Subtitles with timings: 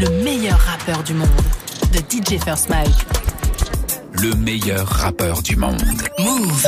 [0.00, 1.28] le meilleur rappeur du monde,
[1.92, 2.88] de DJ First Mike.
[4.22, 5.82] Le meilleur rappeur du monde.
[6.18, 6.66] Move.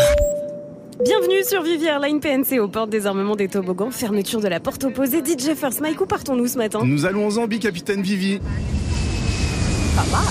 [1.05, 3.91] Bienvenue sur Vivière Line PNC aux portes des armements des toboggans.
[3.91, 5.23] Fermeture de la porte opposée.
[5.25, 8.39] DJ First Mike, où partons-nous ce matin Nous allons en Zambie, capitaine Vivi.
[9.97, 10.23] Pas mal.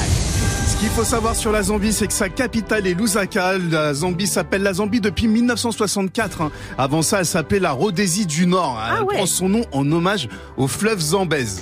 [0.68, 3.58] Ce qu'il faut savoir sur la Zambie, c'est que sa capitale est Lusaka.
[3.58, 6.42] La Zambie s'appelle la Zambie depuis 1964.
[6.42, 6.52] hein.
[6.78, 8.80] Avant ça, elle s'appelait la Rhodésie du Nord.
[8.88, 9.16] Elle Ah ouais.
[9.18, 10.28] prend son nom en hommage
[10.58, 11.62] au fleuve Zambèze.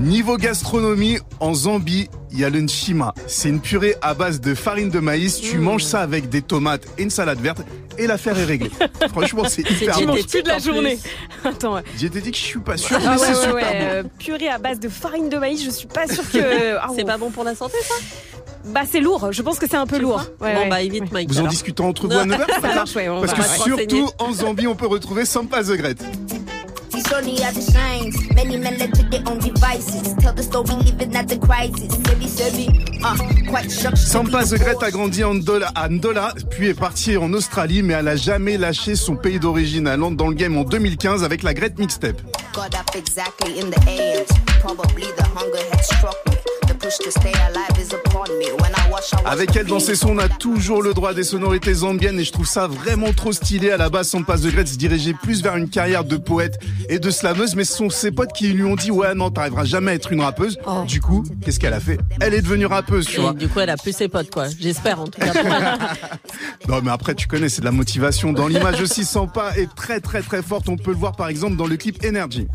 [0.00, 3.14] Niveau gastronomie, en Zambie, il y a le nchima.
[3.28, 5.40] C'est une purée à base de farine de maïs.
[5.40, 7.62] Tu manges ça avec des tomates et une salade verte
[7.96, 8.72] et l'affaire est réglée.
[9.12, 10.14] Franchement, c'est hyper Tu bon.
[10.14, 10.98] manges plus de la journée.
[11.44, 11.74] Attends.
[11.76, 11.82] ouais.
[11.96, 13.68] Diététique, je suis pas sûr, Ah mais ouais, c'est ouais, ouais, bon.
[13.82, 16.76] euh, purée à base de farine de maïs, je suis pas sûre que.
[16.76, 17.06] Ah, C'est oh.
[17.06, 17.94] pas bon pour la santé, ça?
[18.66, 19.28] Bah, c'est lourd.
[19.30, 20.24] Je pense que c'est un peu lourd.
[20.40, 20.68] Ouais, Bon, ouais.
[20.68, 21.30] bah, évite, Mike.
[21.30, 23.08] Vous en discutez entre vous à 9h Ça marche, ouais.
[23.08, 25.98] on Parce que surtout en Zambie, on peut retrouver Sampa the Great.
[27.14, 28.34] These only are the signs.
[28.34, 30.14] Many men led to their own devices.
[30.14, 31.94] Tell the story, living at the crisis.
[31.94, 32.66] Sebi, sebi,
[33.04, 33.96] uh, quite shocked.
[33.96, 37.82] to Sampa the Great a grandi en Ndola, à Ndola, puis est partie en Australie,
[37.82, 39.86] mais elle a jamais lâché son pays d'origine.
[39.86, 42.20] Elle entre dans le game en 2015 avec la Great Mixtape.
[42.52, 44.24] Got up exactly in the AM.
[44.60, 46.63] Probably the hunger had struck me.
[49.24, 52.32] Avec elle dans ses sons, on a toujours le droit des sonorités zambiennes et je
[52.32, 53.70] trouve ça vraiment trop stylé.
[53.70, 56.98] À la base, Sampa the Great se dirigeait plus vers une carrière de poète et
[56.98, 59.92] de slameuse, mais ce sont ses potes qui lui ont dit ouais non, t'arriveras jamais
[59.92, 60.58] à être une rappeuse.
[60.66, 60.84] Oh.
[60.86, 61.98] Du coup, qu'est-ce qu'elle a fait?
[62.20, 63.32] Elle est devenue rappeuse, tu Et vois.
[63.32, 64.46] du coup, elle a plus ses potes, quoi.
[64.60, 65.32] J'espère, en tout cas.
[66.68, 68.32] Non mais après tu connais c'est de la motivation.
[68.32, 70.68] Dans l'image aussi Sampa est très très très forte.
[70.70, 72.48] On peut le voir par exemple dans le clip Energy.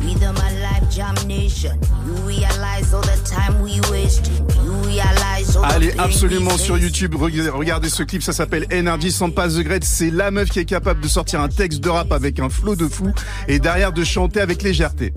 [0.00, 1.78] Rhythm of life, domination.
[2.06, 4.32] You realize all the time we wasted.
[4.64, 6.78] You realize all the Allez absolument we sur.
[6.78, 9.84] YouTube, regardez, ce clip, ça s'appelle Energy Sampa The Great.
[9.84, 12.76] C'est la meuf qui est capable de sortir un texte de rap avec un flow
[12.76, 13.12] de fou
[13.48, 15.12] et derrière de chanter avec légèreté.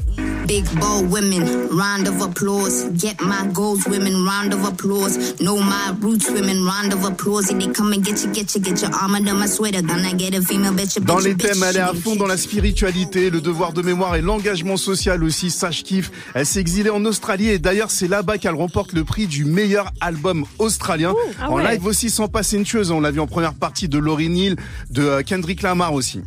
[0.47, 2.85] Big bold women, round of applause.
[2.97, 5.39] Get my goals, women, round of applause.
[5.39, 7.49] Know my roots, women, round of applause.
[7.49, 9.81] If they come and get you, get you, get your arm under my sweater.
[9.81, 12.37] Gonna get a female, bitch, Dans les bitch, thèmes, elle est à fond dans la
[12.37, 16.11] spiritualité, le devoir de mémoire et l'engagement social aussi, ça je kiffe.
[16.33, 19.91] Elle s'est exilée en Australie et d'ailleurs c'est là-bas qu'elle remporte le prix du meilleur
[20.01, 21.13] album australien.
[21.39, 23.97] ah en live aussi sans passer une tueuse, on l'a vu en première partie de
[23.97, 24.55] Laurie Neal,
[24.89, 26.21] de euh, Kendrick Lamar aussi.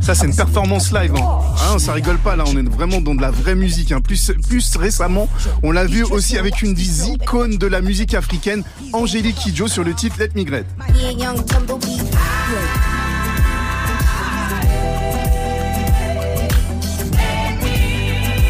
[0.00, 1.38] Ça c'est une performance live, hein.
[1.70, 3.92] Hein, ça rigole pas là, on est vraiment dans de la vraie musique.
[3.92, 4.00] Hein.
[4.00, 5.28] Plus, plus récemment,
[5.62, 9.84] on l'a vu aussi avec une des icônes de la musique africaine, Angélique Kidjo sur
[9.84, 10.66] le titre Let Me Great.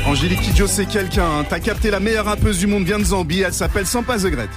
[0.06, 1.44] Angélique Kidjo c'est quelqu'un, hein.
[1.48, 4.50] t'as capté la meilleure rappeuse du monde, vient de Zambie, elle s'appelle Sampa The Great.